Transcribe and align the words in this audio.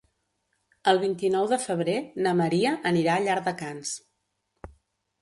El 0.91 1.01
vint-i-nou 1.03 1.51
de 1.53 1.59
febrer 1.67 1.97
na 2.25 2.33
Maria 2.41 2.75
anirà 2.95 3.15
a 3.21 3.25
Llardecans. 3.29 3.97